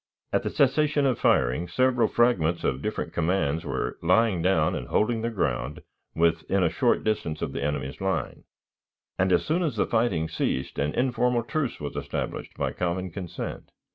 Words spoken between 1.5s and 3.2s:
several fragments of different